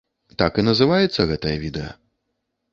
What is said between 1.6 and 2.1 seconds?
відэа.